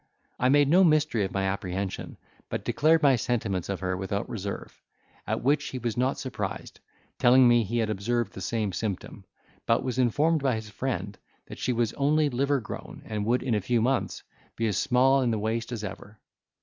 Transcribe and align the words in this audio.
I 0.39 0.49
made 0.49 0.67
no 0.67 0.83
mystery 0.83 1.23
of 1.25 1.31
my 1.31 1.43
apprehension, 1.43 2.17
but 2.49 2.65
declared 2.65 3.03
my 3.03 3.15
sentiments 3.17 3.69
of 3.69 3.81
her 3.81 3.95
without 3.95 4.27
reserve; 4.27 4.81
at 5.27 5.43
which 5.43 5.67
he 5.67 5.77
was 5.77 5.95
not 5.95 6.17
surprised, 6.17 6.79
telling 7.19 7.47
me 7.47 7.63
he 7.63 7.77
had 7.77 7.89
observed 7.91 8.33
the 8.33 8.41
same 8.41 8.73
symptom, 8.73 9.25
but 9.67 9.83
was 9.83 9.99
informed 9.99 10.41
by 10.41 10.55
his 10.55 10.69
friend 10.71 11.19
that 11.45 11.59
she 11.59 11.71
was 11.71 11.93
only 11.93 12.31
livergrown 12.31 13.03
and 13.05 13.27
would 13.27 13.43
in 13.43 13.61
few 13.61 13.79
months 13.79 14.23
be 14.55 14.65
as 14.65 14.75
small 14.79 15.21
in 15.21 15.29
the 15.29 15.37
waist 15.37 15.71
as 15.71 15.83
ever. 15.83 16.17